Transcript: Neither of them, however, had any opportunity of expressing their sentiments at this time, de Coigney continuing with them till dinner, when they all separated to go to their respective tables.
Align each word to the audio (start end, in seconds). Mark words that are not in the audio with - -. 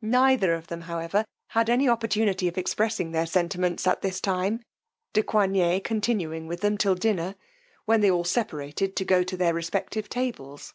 Neither 0.00 0.54
of 0.54 0.68
them, 0.68 0.80
however, 0.80 1.26
had 1.48 1.68
any 1.68 1.90
opportunity 1.90 2.48
of 2.48 2.56
expressing 2.56 3.12
their 3.12 3.26
sentiments 3.26 3.86
at 3.86 4.00
this 4.00 4.18
time, 4.18 4.60
de 5.12 5.22
Coigney 5.22 5.78
continuing 5.84 6.46
with 6.46 6.62
them 6.62 6.78
till 6.78 6.94
dinner, 6.94 7.34
when 7.84 8.00
they 8.00 8.10
all 8.10 8.24
separated 8.24 8.96
to 8.96 9.04
go 9.04 9.22
to 9.22 9.36
their 9.36 9.52
respective 9.52 10.08
tables. 10.08 10.72